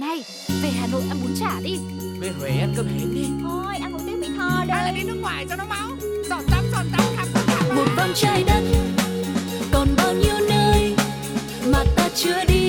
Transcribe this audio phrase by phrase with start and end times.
[0.00, 0.24] Này,
[0.62, 1.78] về Hà Nội ăn bún chả đi.
[2.20, 3.24] Về Huế ăn cơm hến đi.
[3.42, 5.88] Thôi ăn một tiếng mì thò Hay là đi nước ngoài cho nó máu.
[6.28, 8.62] Giọt tắm giọt tắm khắp tất cả Một vòng trái đất
[9.72, 10.94] Còn bao nhiêu nơi
[11.66, 12.59] Mà ta chưa đi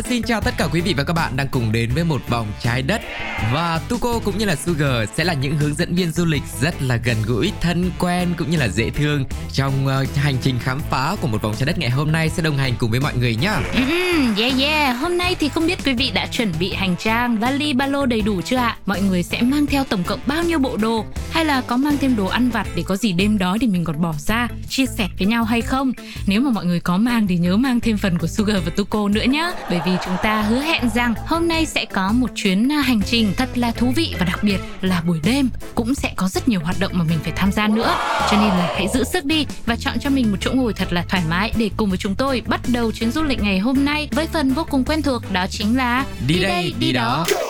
[0.00, 2.28] hello xin chào tất cả quý vị và các bạn đang cùng đến với một
[2.28, 3.00] vòng trái đất
[3.52, 6.82] Và Tuko cũng như là Sugar sẽ là những hướng dẫn viên du lịch rất
[6.82, 10.80] là gần gũi, thân quen cũng như là dễ thương Trong uh, hành trình khám
[10.90, 13.14] phá của một vòng trái đất ngày hôm nay sẽ đồng hành cùng với mọi
[13.16, 13.60] người nhá
[14.38, 17.72] yeah yeah, hôm nay thì không biết quý vị đã chuẩn bị hành trang, vali,
[17.72, 18.76] ba lô đầy đủ chưa ạ?
[18.86, 21.04] Mọi người sẽ mang theo tổng cộng bao nhiêu bộ đồ?
[21.30, 23.84] Hay là có mang thêm đồ ăn vặt để có gì đêm đó thì mình
[23.84, 25.92] còn bỏ ra, chia sẻ với nhau hay không?
[26.26, 29.08] Nếu mà mọi người có mang thì nhớ mang thêm phần của Sugar và Tuko
[29.08, 32.72] nữa nhá Bởi vì chúng ta hứa hẹn rằng hôm nay sẽ có một chuyến
[32.72, 36.12] à, hành trình thật là thú vị và đặc biệt là buổi đêm cũng sẽ
[36.16, 37.94] có rất nhiều hoạt động mà mình phải tham gia nữa
[38.30, 40.92] Cho nên là hãy giữ sức đi và chọn cho mình một chỗ ngồi thật
[40.92, 43.84] là thoải mái để cùng với chúng tôi bắt đầu chuyến du lịch ngày hôm
[43.84, 47.49] nay với phần vô cùng quen thuộc đó chính là Đi đây, đi đó đó.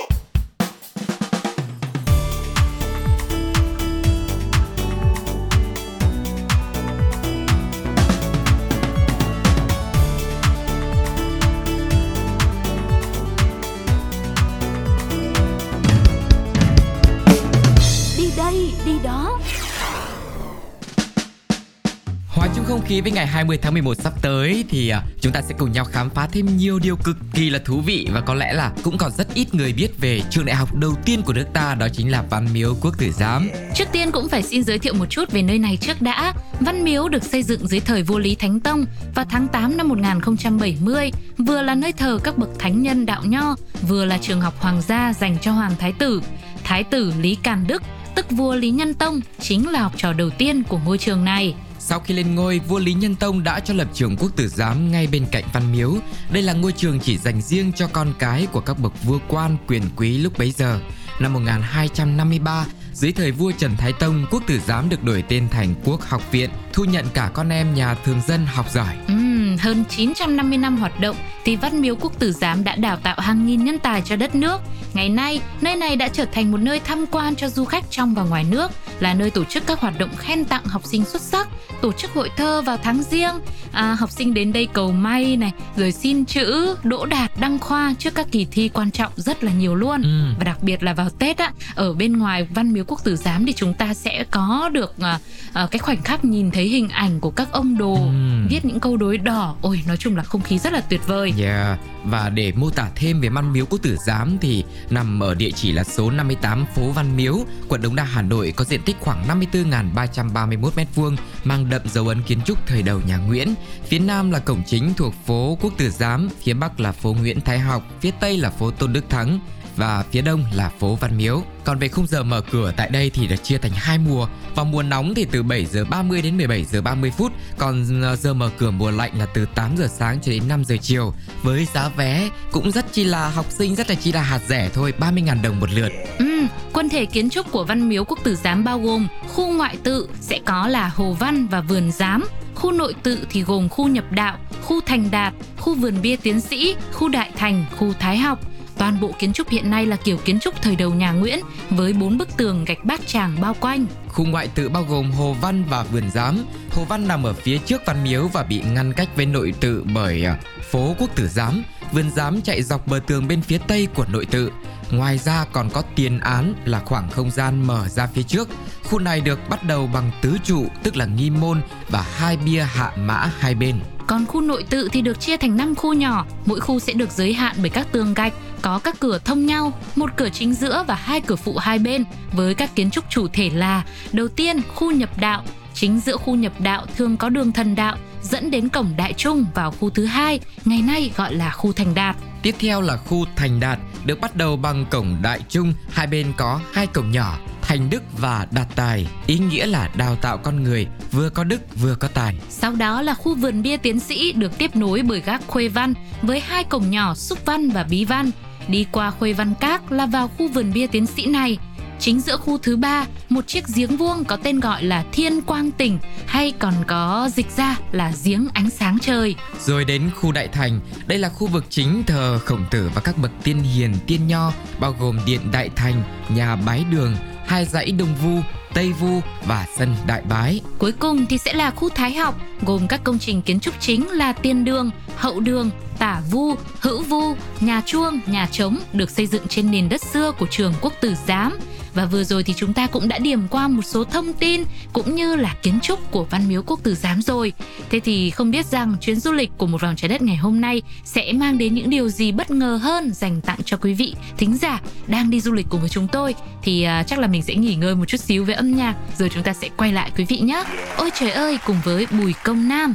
[22.90, 25.72] Hòa khí với ngày 20 tháng 11 sắp tới thì à, chúng ta sẽ cùng
[25.72, 28.72] nhau khám phá thêm nhiều điều cực kỳ là thú vị và có lẽ là
[28.82, 31.74] cũng còn rất ít người biết về trường đại học đầu tiên của nước ta
[31.74, 33.50] đó chính là Văn Miếu Quốc Tử Giám.
[33.74, 36.32] Trước tiên cũng phải xin giới thiệu một chút về nơi này trước đã.
[36.60, 39.88] Văn Miếu được xây dựng dưới thời vua Lý Thánh Tông vào tháng 8 năm
[39.88, 43.56] 1070, vừa là nơi thờ các bậc thánh nhân đạo nho,
[43.88, 46.22] vừa là trường học hoàng gia dành cho hoàng thái tử.
[46.64, 47.82] Thái tử Lý Càn Đức,
[48.14, 51.54] tức vua Lý Nhân Tông, chính là học trò đầu tiên của ngôi trường này.
[51.90, 54.92] Sau khi lên ngôi, vua Lý Nhân Tông đã cho lập trường quốc tử giám
[54.92, 55.94] ngay bên cạnh Văn Miếu.
[56.32, 59.56] Đây là ngôi trường chỉ dành riêng cho con cái của các bậc vua quan
[59.68, 60.80] quyền quý lúc bấy giờ.
[61.20, 65.74] Năm 1253, dưới thời vua Trần Thái Tông, quốc tử giám được đổi tên thành
[65.84, 68.96] Quốc học viện, thu nhận cả con em nhà thường dân học giỏi.
[69.08, 69.19] Ừ.
[69.50, 73.16] Ừm, hơn 950 năm hoạt động thì Văn Miếu Quốc Tử Giám đã đào tạo
[73.18, 74.60] hàng nghìn nhân tài cho đất nước.
[74.94, 78.14] Ngày nay, nơi này đã trở thành một nơi tham quan cho du khách trong
[78.14, 81.22] và ngoài nước, là nơi tổ chức các hoạt động khen tặng học sinh xuất
[81.22, 81.48] sắc,
[81.82, 83.34] tổ chức hội thơ vào tháng riêng.
[83.72, 87.94] À, học sinh đến đây cầu may này, rồi xin chữ, đỗ đạt, đăng khoa
[87.98, 90.02] trước các kỳ thi quan trọng rất là nhiều luôn.
[90.02, 90.34] Ừ.
[90.38, 93.46] Và đặc biệt là vào Tết á, ở bên ngoài Văn Miếu Quốc Tử Giám
[93.46, 95.18] thì chúng ta sẽ có được à,
[95.52, 98.46] à, cái khoảnh khắc nhìn thấy hình ảnh của các ông đồ Ừm.
[98.50, 99.56] viết những câu đối đỏ.
[99.62, 101.34] Ôi, nói chung là không khí rất là tuyệt vời.
[101.38, 101.78] Yeah.
[102.04, 105.50] Và để mô tả thêm về Văn Miếu Quốc Tử Giám thì nằm ở địa
[105.50, 108.96] chỉ là số 58 phố Văn Miếu, quận Đống Đa, Hà Nội có diện tích
[109.00, 113.54] khoảng 54.331 m2, mang đậm dấu ấn kiến trúc thời đầu nhà Nguyễn.
[113.88, 117.40] Phía nam là cổng chính thuộc phố Quốc Tử Giám, phía bắc là phố Nguyễn
[117.40, 119.40] Thái Học, phía tây là phố Tôn Đức Thắng
[119.76, 121.42] và phía đông là phố Văn Miếu.
[121.64, 124.28] Còn về khung giờ mở cửa tại đây thì được chia thành hai mùa.
[124.54, 128.16] Vào mùa nóng thì từ 7 giờ 30 đến 17 giờ 30 phút, còn ờ,
[128.16, 131.14] giờ mở cửa mùa lạnh là từ 8 giờ sáng cho đến 5 giờ chiều.
[131.42, 134.70] Với giá vé cũng rất chi là học sinh rất là chi là hạt rẻ
[134.74, 135.92] thôi, 30.000 đồng một lượt.
[136.18, 139.76] Ừ, quân thể kiến trúc của Văn Miếu Quốc Tử Giám bao gồm khu ngoại
[139.82, 143.88] tự sẽ có là Hồ Văn và Vườn Giám, khu nội tự thì gồm khu
[143.88, 148.18] nhập đạo, khu thành đạt, khu vườn bia tiến sĩ, khu đại thành, khu thái
[148.18, 148.49] học.
[148.80, 151.38] Toàn bộ kiến trúc hiện nay là kiểu kiến trúc thời đầu nhà Nguyễn
[151.70, 153.86] với bốn bức tường gạch bát tràng bao quanh.
[154.08, 156.44] Khu ngoại tự bao gồm Hồ Văn và Vườn Giám.
[156.70, 159.84] Hồ Văn nằm ở phía trước Văn Miếu và bị ngăn cách với nội tự
[159.94, 160.38] bởi à,
[160.70, 161.62] phố Quốc Tử Giám.
[161.92, 164.50] Vườn Giám chạy dọc bờ tường bên phía tây của nội tự.
[164.90, 168.48] Ngoài ra còn có tiền án là khoảng không gian mở ra phía trước.
[168.84, 172.62] Khu này được bắt đầu bằng tứ trụ tức là nghi môn và hai bia
[172.62, 173.76] hạ mã hai bên.
[174.10, 177.10] Còn khu nội tự thì được chia thành 5 khu nhỏ, mỗi khu sẽ được
[177.10, 180.84] giới hạn bởi các tường gạch, có các cửa thông nhau, một cửa chính giữa
[180.88, 184.60] và hai cửa phụ hai bên với các kiến trúc chủ thể là đầu tiên
[184.74, 188.68] khu nhập đạo, chính giữa khu nhập đạo thường có đường thần đạo dẫn đến
[188.68, 192.16] cổng đại trung vào khu thứ hai, ngày nay gọi là khu thành đạt.
[192.42, 196.32] Tiếp theo là khu Thành Đạt, được bắt đầu bằng cổng Đại Trung, hai bên
[196.36, 200.62] có hai cổng nhỏ, Thành Đức và Đạt Tài, ý nghĩa là đào tạo con
[200.62, 202.36] người vừa có đức vừa có tài.
[202.48, 205.94] Sau đó là khu vườn bia tiến sĩ được tiếp nối bởi gác Khuê Văn
[206.22, 208.30] với hai cổng nhỏ Xúc Văn và Bí Văn.
[208.70, 211.58] Đi qua Khuê Văn Các là vào khu vườn bia tiến sĩ này.
[211.98, 215.70] Chính giữa khu thứ ba, một chiếc giếng vuông có tên gọi là Thiên Quang
[215.70, 219.34] Tỉnh hay còn có dịch ra là giếng ánh sáng trời.
[219.60, 223.18] Rồi đến khu Đại Thành, đây là khu vực chính thờ khổng tử và các
[223.18, 227.92] bậc tiên hiền tiên nho, bao gồm điện Đại Thành, nhà Bái Đường, hai dãy
[227.92, 228.40] Đông Vu,
[228.74, 230.60] Tây Vu và sân Đại Bái.
[230.78, 232.34] Cuối cùng thì sẽ là khu Thái học,
[232.66, 237.02] gồm các công trình kiến trúc chính là Tiên Đường, Hậu Đường, Tả Vu, Hữu
[237.02, 240.92] Vu, nhà chuông, nhà trống được xây dựng trên nền đất xưa của trường Quốc
[241.00, 241.58] Tử Giám.
[241.94, 245.14] Và vừa rồi thì chúng ta cũng đã điểm qua một số thông tin cũng
[245.14, 247.52] như là kiến trúc của Văn Miếu Quốc Tử Giám rồi.
[247.90, 250.60] Thế thì không biết rằng chuyến du lịch của một vòng trái đất ngày hôm
[250.60, 254.14] nay sẽ mang đến những điều gì bất ngờ hơn dành tặng cho quý vị
[254.36, 257.42] thính giả đang đi du lịch cùng với chúng tôi thì uh, chắc là mình
[257.42, 260.10] sẽ nghỉ ngơi một chút xíu với âm nhạc rồi chúng ta sẽ quay lại
[260.16, 260.64] quý vị nhé.
[260.96, 262.94] Ôi trời ơi cùng với Bùi Công Nam.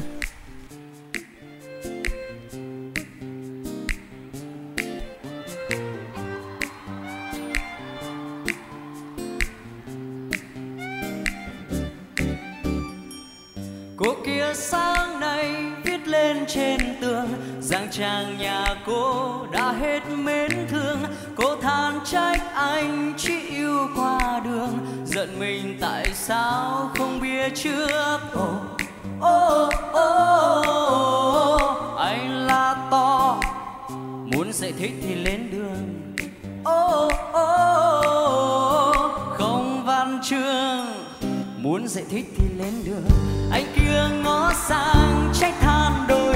[16.48, 17.28] Trên tường.
[17.62, 21.00] Rằng chàng nhà cô đã hết mến thương.
[21.36, 24.78] Cô than trách anh chỉ yêu qua đường.
[25.06, 28.20] Giận mình tại sao không biết trước?
[28.34, 28.60] Ô
[29.22, 31.58] ô ô
[31.98, 33.40] anh là to.
[34.26, 36.14] Muốn dạy thích thì lên đường.
[36.64, 38.92] Ô ô
[39.38, 40.86] không văn chương.
[41.58, 43.06] Muốn dạy thích thì lên đường.
[43.52, 46.35] Anh kia ngó sang trách than đôi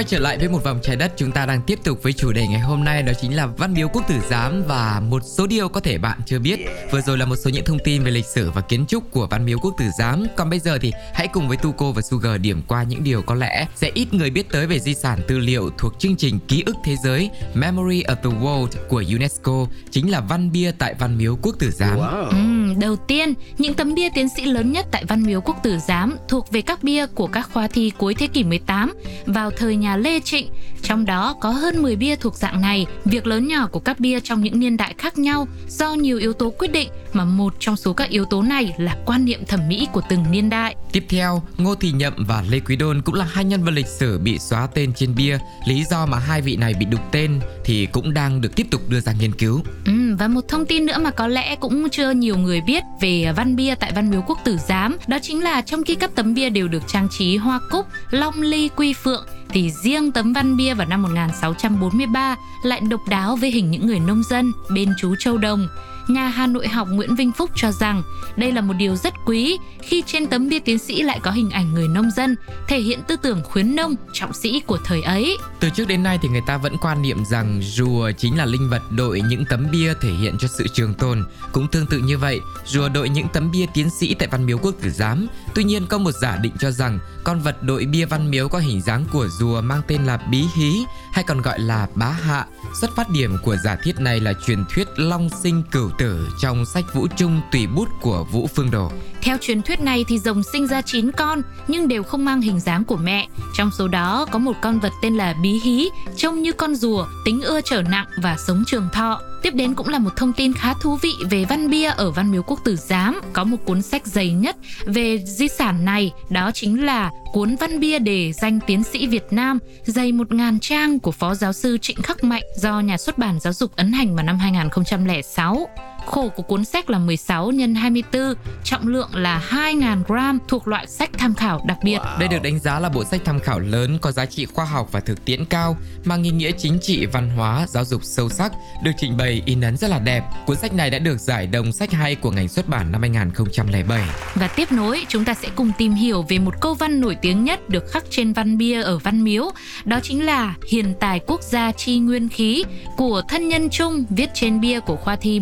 [0.00, 2.32] Quay trở lại với một vòng trái đất, chúng ta đang tiếp tục với chủ
[2.32, 5.46] đề ngày hôm nay đó chính là Văn Miếu Quốc Tử Giám và một số
[5.46, 6.60] điều có thể bạn chưa biết.
[6.90, 9.26] Vừa rồi là một số những thông tin về lịch sử và kiến trúc của
[9.26, 10.26] Văn Miếu Quốc Tử Giám.
[10.36, 13.34] Còn bây giờ thì hãy cùng với Tuco và Sugar điểm qua những điều có
[13.34, 16.62] lẽ sẽ ít người biết tới về di sản tư liệu thuộc chương trình ký
[16.66, 21.18] ức thế giới Memory of the World của UNESCO, chính là văn bia tại Văn
[21.18, 21.98] Miếu Quốc Tử Giám.
[22.30, 25.78] Ừm, đầu tiên, những tấm bia tiến sĩ lớn nhất tại Văn Miếu Quốc Tử
[25.88, 28.94] Giám thuộc về các bia của các khoa thi cuối thế kỷ 18
[29.26, 30.48] vào thời nhà Lê Trịnh.
[30.82, 32.86] Trong đó có hơn 10 bia thuộc dạng này.
[33.04, 36.32] Việc lớn nhỏ của các bia trong những niên đại khác nhau do nhiều yếu
[36.32, 39.68] tố quyết định mà một trong số các yếu tố này là quan niệm thẩm
[39.68, 40.76] mỹ của từng niên đại.
[40.92, 43.86] Tiếp theo, Ngô Thị Nhậm và Lê Quý Đôn cũng là hai nhân vật lịch
[43.86, 45.38] sử bị xóa tên trên bia.
[45.66, 48.88] Lý do mà hai vị này bị đục tên thì cũng đang được tiếp tục
[48.88, 49.62] đưa ra nghiên cứu.
[49.86, 53.32] Ừ, và một thông tin nữa mà có lẽ cũng chưa nhiều người biết về
[53.36, 56.34] văn bia tại Văn Miếu Quốc Tử Giám đó chính là trong khi các tấm
[56.34, 60.56] bia đều được trang trí hoa cúc, long ly, quy phượng thì riêng tấm văn
[60.56, 65.16] bia vào năm 1643 lại độc đáo với hình những người nông dân bên chú
[65.16, 65.68] Châu Đồng.
[66.10, 68.02] Nhà Hà Nội học Nguyễn Vinh Phúc cho rằng
[68.36, 71.50] đây là một điều rất quý khi trên tấm bia tiến sĩ lại có hình
[71.50, 72.36] ảnh người nông dân,
[72.68, 75.38] thể hiện tư tưởng khuyến nông, trọng sĩ của thời ấy.
[75.60, 78.70] Từ trước đến nay thì người ta vẫn quan niệm rằng rùa chính là linh
[78.70, 81.24] vật đội những tấm bia thể hiện cho sự trường tồn.
[81.52, 84.58] Cũng tương tự như vậy, rùa đội những tấm bia tiến sĩ tại Văn Miếu
[84.58, 85.26] Quốc Tử Giám.
[85.54, 88.58] Tuy nhiên có một giả định cho rằng con vật đội bia Văn Miếu có
[88.58, 92.46] hình dáng của rùa mang tên là bí hí hay còn gọi là bá hạ.
[92.80, 96.64] Xuất phát điểm của giả thiết này là truyền thuyết long sinh cửu tử trong
[96.64, 98.90] sách Vũ Trung tùy bút của Vũ Phương Đồ.
[99.22, 102.60] Theo truyền thuyết này thì rồng sinh ra 9 con nhưng đều không mang hình
[102.60, 103.28] dáng của mẹ.
[103.54, 107.06] Trong số đó có một con vật tên là bí hí, trông như con rùa,
[107.24, 109.20] tính ưa trở nặng và sống trường thọ.
[109.42, 112.30] Tiếp đến cũng là một thông tin khá thú vị về văn bia ở Văn
[112.30, 113.20] Miếu Quốc Tử Giám.
[113.32, 117.80] Có một cuốn sách dày nhất về di sản này, đó chính là cuốn văn
[117.80, 122.02] bia đề danh tiến sĩ Việt Nam dày 1.000 trang của Phó Giáo sư Trịnh
[122.02, 125.68] Khắc Mạnh do nhà xuất bản giáo dục ấn hành vào năm 2006.
[126.06, 130.86] Khổ của cuốn sách là 16 x 24, trọng lượng là 2.000 gram thuộc loại
[130.86, 131.98] sách tham khảo đặc biệt.
[132.18, 134.88] Đây được đánh giá là bộ sách tham khảo lớn có giá trị khoa học
[134.92, 138.52] và thực tiễn cao, mang ý nghĩa chính trị, văn hóa, giáo dục sâu sắc,
[138.82, 140.24] được trình bày in ấn rất là đẹp.
[140.46, 144.02] Cuốn sách này đã được giải đồng sách hay của ngành xuất bản năm 2007.
[144.34, 147.44] Và tiếp nối, chúng ta sẽ cùng tìm hiểu về một câu văn nổi tiếng
[147.44, 149.50] nhất được khắc trên văn bia ở Văn Miếu.
[149.84, 152.64] Đó chính là Hiền tài quốc gia chi nguyên khí
[152.96, 155.40] của thân nhân Trung viết trên bia của khoa thi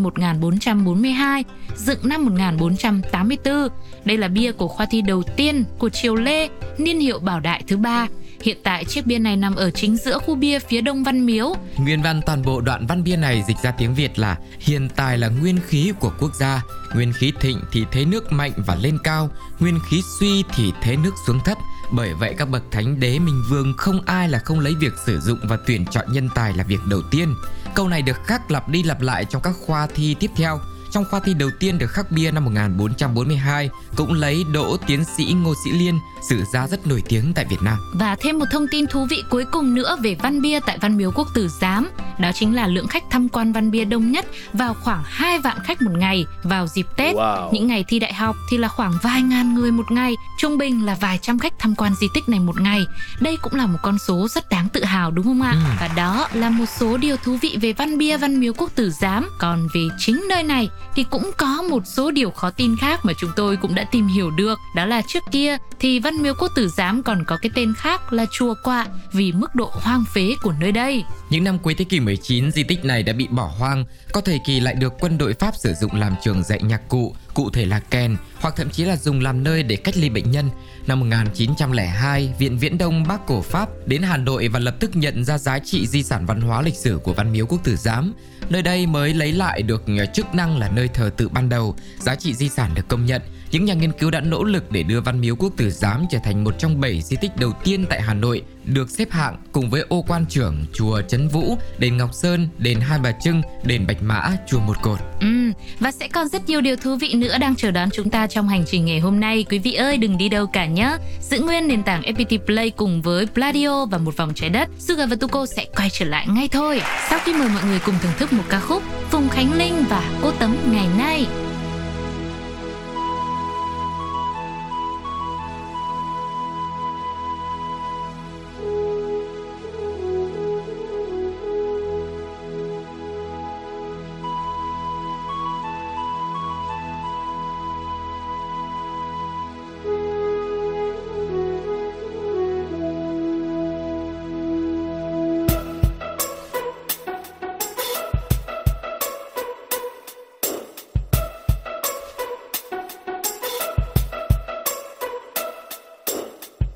[0.51, 1.45] 1442,
[1.77, 3.69] dựng năm 1484.
[4.05, 7.63] Đây là bia của khoa thi đầu tiên của triều Lê, niên hiệu Bảo Đại
[7.69, 8.07] thứ ba.
[8.43, 11.55] Hiện tại chiếc bia này nằm ở chính giữa khu bia phía đông Văn Miếu.
[11.77, 15.19] Nguyên văn toàn bộ đoạn văn bia này dịch ra tiếng Việt là Hiện tài
[15.19, 16.63] là nguyên khí của quốc gia,
[16.95, 20.97] nguyên khí thịnh thì thế nước mạnh và lên cao, nguyên khí suy thì thế
[20.97, 21.59] nước xuống thấp.
[21.93, 25.21] Bởi vậy các bậc thánh đế minh vương không ai là không lấy việc sử
[25.21, 27.35] dụng và tuyển chọn nhân tài là việc đầu tiên.
[27.75, 30.61] Câu này được khắc lặp đi lặp lại trong các khoa thi tiếp theo.
[30.99, 35.25] Trong khoa thi đầu tiên được khắc bia năm 1442 cũng lấy đỗ tiến sĩ
[35.25, 37.79] Ngô Sĩ Liên, sử gia rất nổi tiếng tại Việt Nam.
[37.95, 40.97] Và thêm một thông tin thú vị cuối cùng nữa về Văn Bia tại Văn
[40.97, 44.27] Miếu Quốc Tử Giám, đó chính là lượng khách tham quan Văn Bia đông nhất
[44.53, 47.17] vào khoảng 2 vạn khách một ngày vào dịp Tết.
[47.17, 47.53] Wow.
[47.53, 50.87] Những ngày thi đại học thì là khoảng vài ngàn người một ngày, trung bình
[50.87, 52.87] là vài trăm khách tham quan di tích này một ngày.
[53.21, 55.53] Đây cũng là một con số rất đáng tự hào đúng không ạ?
[55.53, 55.59] Ừ.
[55.81, 58.91] Và đó là một số điều thú vị về Văn Bia Văn Miếu Quốc Tử
[58.91, 59.29] Giám.
[59.39, 63.13] Còn về chính nơi này thì cũng có một số điều khó tin khác mà
[63.19, 64.59] chúng tôi cũng đã tìm hiểu được.
[64.75, 68.13] Đó là trước kia thì Văn Miếu Quốc Tử Giám còn có cái tên khác
[68.13, 71.05] là Chùa Quạ vì mức độ hoang phế của nơi đây.
[71.31, 74.41] Những năm cuối thế kỷ 19, di tích này đã bị bỏ hoang, có thời
[74.47, 77.67] kỳ lại được quân đội Pháp sử dụng làm trường dạy nhạc cụ, cụ thể
[77.67, 80.51] là kèn, hoặc thậm chí là dùng làm nơi để cách ly bệnh nhân.
[80.89, 85.25] Năm 1902, Viện Viễn Đông Bắc cổ Pháp đến Hà Nội và lập tức nhận
[85.25, 88.15] ra giá trị di sản văn hóa lịch sử của Văn Miếu Quốc Tử Giám.
[88.49, 89.83] Nơi đây mới lấy lại được
[90.15, 93.23] chức năng là nơi thờ tự ban đầu, giá trị di sản được công nhận.
[93.51, 96.19] Những nhà nghiên cứu đã nỗ lực để đưa Văn Miếu Quốc Tử Giám trở
[96.25, 99.71] thành một trong 7 di tích đầu tiên tại Hà Nội được xếp hạng cùng
[99.71, 103.87] với ô quan trưởng, chùa Trấn Vũ, đền Ngọc Sơn, đền Hai Bà Trưng, đền
[103.87, 104.99] Bạch Mã, chùa Một Cột.
[105.21, 108.27] Ừ, và sẽ còn rất nhiều điều thú vị nữa đang chờ đón chúng ta
[108.27, 109.45] trong hành trình ngày hôm nay.
[109.51, 110.97] Quý vị ơi, đừng đi đâu cả nhé.
[111.21, 114.69] Giữ nguyên nền tảng FPT Play cùng với Pladio và một vòng trái đất.
[114.79, 116.81] Sugar và Tuko sẽ quay trở lại ngay thôi.
[117.11, 120.11] Sau khi mời mọi người cùng thưởng thức một ca khúc Phùng Khánh Linh và
[120.23, 121.27] Cô Tấm ngày nay.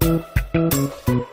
[0.03, 1.32] Música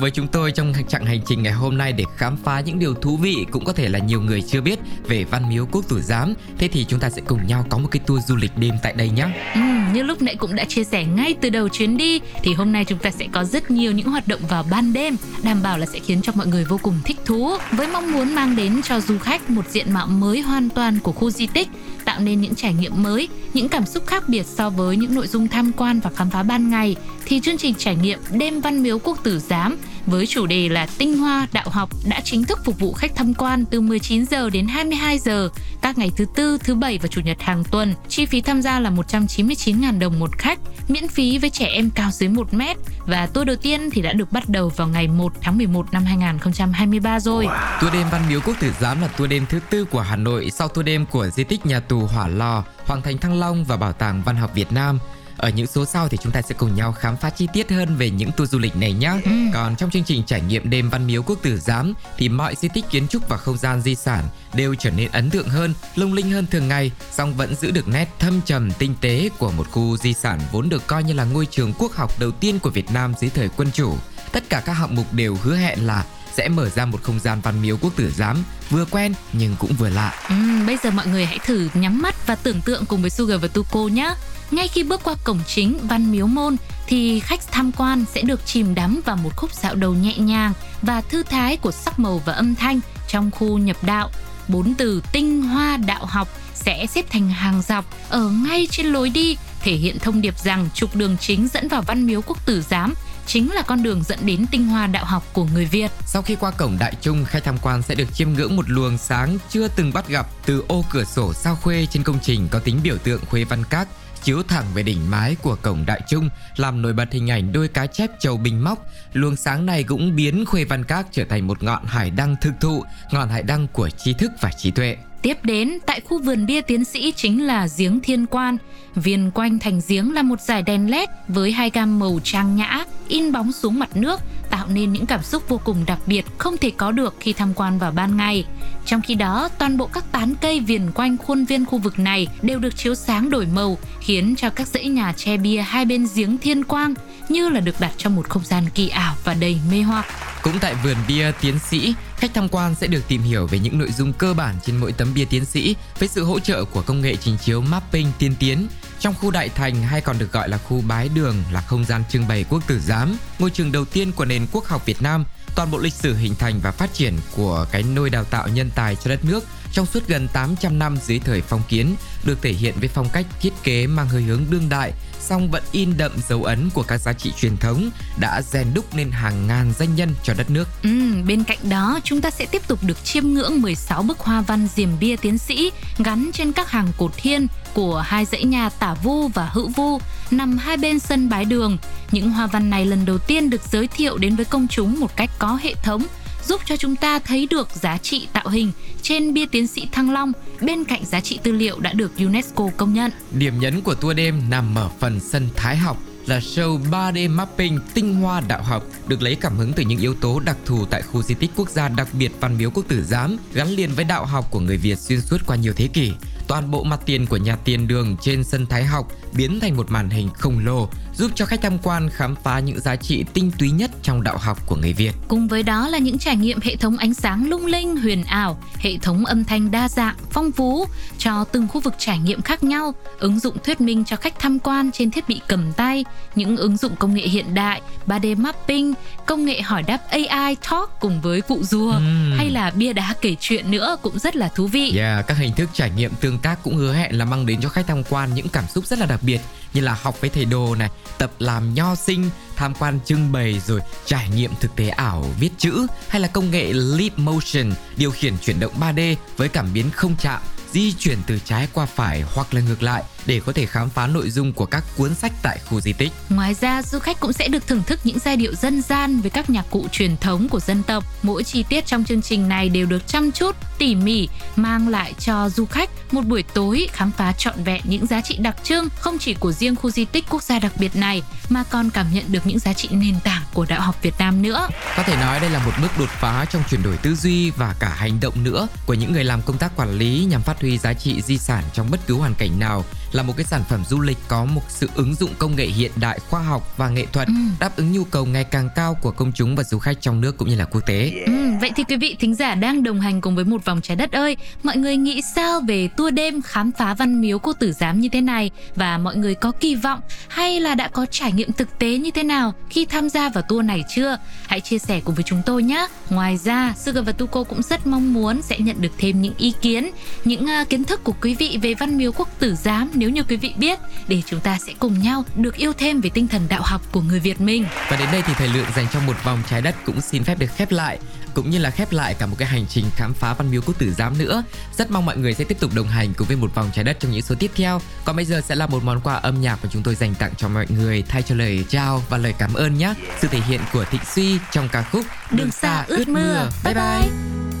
[0.00, 2.94] với chúng tôi trong chặng hành trình ngày hôm nay để khám phá những điều
[2.94, 4.78] thú vị cũng có thể là nhiều người chưa biết
[5.08, 6.34] về Văn Miếu Quốc Tử Giám.
[6.58, 8.92] Thế thì chúng ta sẽ cùng nhau có một cái tour du lịch đêm tại
[8.92, 9.28] đây nhé.
[9.54, 12.72] Ừ, như lúc nãy cũng đã chia sẻ ngay từ đầu chuyến đi thì hôm
[12.72, 15.78] nay chúng ta sẽ có rất nhiều những hoạt động vào ban đêm đảm bảo
[15.78, 18.80] là sẽ khiến cho mọi người vô cùng thích thú với mong muốn mang đến
[18.82, 21.68] cho du khách một diện mạo mới hoàn toàn của khu di tích
[22.04, 25.26] tạo nên những trải nghiệm mới, những cảm xúc khác biệt so với những nội
[25.26, 28.82] dung tham quan và khám phá ban ngày thì chương trình trải nghiệm đêm văn
[28.82, 32.64] miếu quốc tử giám với chủ đề là tinh hoa đạo học đã chính thức
[32.64, 35.48] phục vụ khách tham quan từ 19 giờ đến 22 giờ
[35.82, 37.94] các ngày thứ tư, thứ bảy và chủ nhật hàng tuần.
[38.08, 42.10] Chi phí tham gia là 199.000 đồng một khách, miễn phí với trẻ em cao
[42.10, 45.32] dưới 1 mét và tour đầu tiên thì đã được bắt đầu vào ngày 1
[45.40, 47.46] tháng 11 năm 2023 rồi.
[47.46, 47.80] Wow.
[47.80, 50.50] Tour đêm Văn Miếu Quốc Tử Giám là tour đêm thứ tư của Hà Nội
[50.50, 53.76] sau tour đêm của di tích nhà tù Hỏa Lò, Hoàng thành Thăng Long và
[53.76, 54.98] Bảo tàng Văn học Việt Nam.
[55.36, 57.96] Ở những số sau thì chúng ta sẽ cùng nhau khám phá chi tiết hơn
[57.96, 59.12] về những tour du lịch này nhé.
[59.24, 59.30] Ừ.
[59.54, 62.68] Còn trong chương trình trải nghiệm đêm Văn Miếu Quốc Tử Giám thì mọi di
[62.68, 66.12] tích kiến trúc và không gian di sản đều trở nên ấn tượng hơn, lung
[66.12, 69.70] linh hơn thường ngày, song vẫn giữ được nét thâm trầm tinh tế của một
[69.70, 72.70] khu di sản vốn được coi như là ngôi trường quốc học đầu tiên của
[72.70, 73.94] Việt Nam dưới thời quân chủ.
[74.32, 76.04] Tất cả các hạng mục đều hứa hẹn là
[76.36, 79.72] sẽ mở ra một không gian văn miếu quốc tử giám vừa quen nhưng cũng
[79.72, 80.14] vừa lạ.
[80.28, 80.34] Ừ,
[80.66, 83.48] bây giờ mọi người hãy thử nhắm mắt và tưởng tượng cùng với Sugar và
[83.48, 84.14] Tuko nhé.
[84.50, 86.56] Ngay khi bước qua cổng chính Văn Miếu Môn
[86.86, 90.52] thì khách tham quan sẽ được chìm đắm vào một khúc dạo đầu nhẹ nhàng
[90.82, 94.10] và thư thái của sắc màu và âm thanh trong khu nhập đạo.
[94.48, 99.10] Bốn từ tinh hoa đạo học sẽ xếp thành hàng dọc ở ngay trên lối
[99.10, 102.62] đi thể hiện thông điệp rằng trục đường chính dẫn vào Văn Miếu Quốc Tử
[102.70, 102.94] Giám
[103.26, 105.90] chính là con đường dẫn đến tinh hoa đạo học của người Việt.
[106.06, 108.98] Sau khi qua cổng đại trung, khách tham quan sẽ được chiêm ngưỡng một luồng
[108.98, 112.58] sáng chưa từng bắt gặp từ ô cửa sổ sao khuê trên công trình có
[112.58, 113.88] tính biểu tượng khuê văn các
[114.26, 117.68] chiếu thẳng về đỉnh mái của cổng đại trung, làm nổi bật hình ảnh đôi
[117.68, 118.86] cá chép trầu bình móc.
[119.12, 122.52] Luồng sáng này cũng biến khuê văn các trở thành một ngọn hải đăng thực
[122.60, 124.96] thụ, ngọn hải đăng của trí thức và trí tuệ.
[125.26, 128.56] Tiếp đến, tại khu vườn bia tiến sĩ chính là giếng thiên quan.
[128.94, 132.84] Viên quanh thành giếng là một dải đèn led với hai gam màu trang nhã,
[133.08, 136.56] in bóng xuống mặt nước, tạo nên những cảm xúc vô cùng đặc biệt không
[136.56, 138.44] thể có được khi tham quan vào ban ngày.
[138.84, 142.26] Trong khi đó, toàn bộ các tán cây viền quanh khuôn viên khu vực này
[142.42, 146.06] đều được chiếu sáng đổi màu, khiến cho các dãy nhà che bia hai bên
[146.14, 146.94] giếng thiên quang
[147.28, 150.06] như là được đặt trong một không gian kỳ ảo và đầy mê hoặc.
[150.42, 153.78] Cũng tại vườn bia tiến sĩ, khách tham quan sẽ được tìm hiểu về những
[153.78, 156.82] nội dung cơ bản trên mỗi tấm bia tiến sĩ với sự hỗ trợ của
[156.82, 158.68] công nghệ trình chiếu mapping tiên tiến.
[159.00, 162.02] Trong khu đại thành hay còn được gọi là khu bái đường là không gian
[162.10, 165.24] trưng bày quốc tử giám, ngôi trường đầu tiên của nền quốc học Việt Nam,
[165.56, 168.70] toàn bộ lịch sử hình thành và phát triển của cái nôi đào tạo nhân
[168.74, 172.52] tài cho đất nước trong suốt gần 800 năm dưới thời phong kiến được thể
[172.52, 174.92] hiện với phong cách thiết kế mang hơi hướng đương đại
[175.28, 178.94] song vẫn in đậm dấu ấn của các giá trị truyền thống đã rèn đúc
[178.94, 180.68] nên hàng ngàn danh nhân cho đất nước.
[180.82, 180.90] Ừ,
[181.26, 184.68] bên cạnh đó, chúng ta sẽ tiếp tục được chiêm ngưỡng 16 bức hoa văn
[184.74, 188.94] diềm bia tiến sĩ gắn trên các hàng cột thiên của hai dãy nhà Tả
[188.94, 189.98] Vu và Hữu Vu
[190.30, 191.78] nằm hai bên sân bái đường.
[192.12, 195.16] Những hoa văn này lần đầu tiên được giới thiệu đến với công chúng một
[195.16, 196.06] cách có hệ thống
[196.48, 200.10] giúp cho chúng ta thấy được giá trị tạo hình trên bia tiến sĩ Thăng
[200.10, 203.10] Long bên cạnh giá trị tư liệu đã được UNESCO công nhận.
[203.30, 207.78] Điểm nhấn của tour đêm nằm ở phần sân Thái học là show 3D mapping
[207.94, 211.02] tinh hoa đạo học được lấy cảm hứng từ những yếu tố đặc thù tại
[211.02, 214.04] khu di tích quốc gia đặc biệt Văn Miếu Quốc Tử Giám gắn liền với
[214.04, 216.12] đạo học của người Việt xuyên suốt qua nhiều thế kỷ.
[216.46, 219.90] Toàn bộ mặt tiền của nhà tiền đường trên sân Thái học biến thành một
[219.90, 223.50] màn hình khổng lồ giúp cho khách tham quan khám phá những giá trị tinh
[223.58, 225.12] túy nhất trong đạo học của người Việt.
[225.28, 228.58] Cùng với đó là những trải nghiệm hệ thống ánh sáng lung linh, huyền ảo,
[228.78, 230.86] hệ thống âm thanh đa dạng, phong phú
[231.18, 234.58] cho từng khu vực trải nghiệm khác nhau, ứng dụng thuyết minh cho khách tham
[234.58, 236.04] quan trên thiết bị cầm tay,
[236.34, 238.94] những ứng dụng công nghệ hiện đại, 3D mapping,
[239.26, 242.32] công nghệ hỏi đáp AI Talk cùng với cụ rùa Ừm.
[242.36, 244.92] hay là bia đá kể chuyện nữa cũng rất là thú vị.
[244.98, 247.68] Yeah, các hình thức trải nghiệm tương tác cũng hứa hẹn là mang đến cho
[247.68, 249.40] khách tham quan những cảm xúc rất là đặc biệt
[249.74, 253.60] như là học với thầy đồ này, tập làm nho sinh, tham quan trưng bày
[253.66, 258.10] rồi trải nghiệm thực tế ảo viết chữ hay là công nghệ Leap Motion điều
[258.10, 262.22] khiển chuyển động 3D với cảm biến không chạm di chuyển từ trái qua phải
[262.34, 265.32] hoặc là ngược lại để có thể khám phá nội dung của các cuốn sách
[265.42, 266.12] tại khu di tích.
[266.28, 269.30] Ngoài ra, du khách cũng sẽ được thưởng thức những giai điệu dân gian với
[269.30, 271.04] các nhạc cụ truyền thống của dân tộc.
[271.22, 275.14] Mỗi chi tiết trong chương trình này đều được chăm chút, tỉ mỉ, mang lại
[275.18, 278.88] cho du khách một buổi tối khám phá trọn vẹn những giá trị đặc trưng
[279.00, 282.06] không chỉ của riêng khu di tích quốc gia đặc biệt này mà còn cảm
[282.12, 284.68] nhận được những giá trị nền tảng của đạo học Việt Nam nữa.
[284.96, 287.74] Có thể nói đây là một bước đột phá trong chuyển đổi tư duy và
[287.78, 290.78] cả hành động nữa của những người làm công tác quản lý nhằm phát huy
[290.78, 293.82] giá trị di sản trong bất cứ hoàn cảnh nào là một cái sản phẩm
[293.88, 297.06] du lịch có một sự ứng dụng công nghệ hiện đại khoa học và nghệ
[297.12, 297.34] thuật Ừ.
[297.60, 300.36] đáp ứng nhu cầu ngày càng cao của công chúng và du khách trong nước
[300.38, 301.12] cũng như là quốc tế.
[301.26, 303.96] Ừ, vậy thì quý vị thính giả đang đồng hành cùng với một vòng trái
[303.96, 307.72] đất ơi, mọi người nghĩ sao về tour đêm khám phá văn miếu cô tử
[307.72, 311.32] giám như thế này và mọi người có kỳ vọng hay là đã có trải
[311.32, 314.18] nghiệm thực tế như thế nào khi tham gia vào tour này chưa?
[314.46, 315.86] Hãy chia sẻ cùng với chúng tôi nhé.
[316.10, 319.52] Ngoài ra, Sugar và Tuko cũng rất mong muốn sẽ nhận được thêm những ý
[319.62, 319.90] kiến,
[320.24, 323.22] những à, kiến thức của quý vị về văn miếu quốc tử giám nếu như
[323.22, 323.78] quý vị biết
[324.08, 327.00] để chúng ta sẽ cùng nhau được yêu thêm về tinh thần đạo học của
[327.00, 327.66] người Việt mình.
[327.90, 330.38] Và đến đây thì thời lượng dành cho một vòng trái đất cũng xin phép
[330.38, 330.98] được khép lại
[331.36, 333.78] cũng như là khép lại cả một cái hành trình khám phá văn miếu quốc
[333.78, 334.42] tử giám nữa.
[334.78, 336.96] Rất mong mọi người sẽ tiếp tục đồng hành cùng với một vòng trái đất
[337.00, 337.80] trong những số tiếp theo.
[338.04, 340.32] Còn bây giờ sẽ là một món quà âm nhạc mà chúng tôi dành tặng
[340.36, 342.94] cho mọi người thay cho lời chào và lời cảm ơn nhé.
[343.20, 346.50] Sự thể hiện của Thịnh Suy trong ca khúc Đường xa ướt mưa.
[346.64, 347.00] Bye bye.
[347.00, 347.55] đêm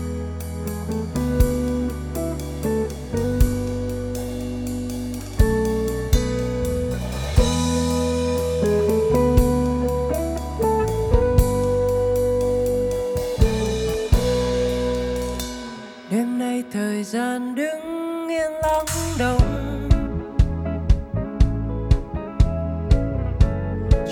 [17.12, 18.86] gian đứng yên lắng
[19.18, 19.88] động.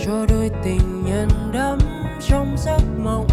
[0.04, 1.78] Cho đôi tình nhân đắm
[2.28, 3.26] trong giấc mộng.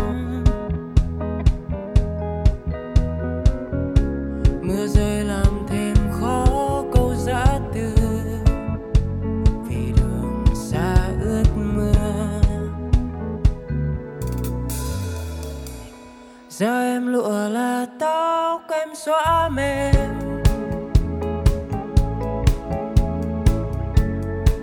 [4.62, 6.46] Mưa rơi làm thêm khó
[6.94, 7.96] câu giã từ.
[9.70, 11.92] Vì đường xa ướt mưa.
[16.50, 17.86] Da em lụa là
[19.06, 20.42] xóa mềm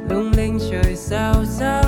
[0.09, 1.88] lung linh trời sao sao.